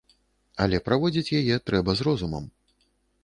[0.63, 2.47] Але праводзіць яе трэба з розумам!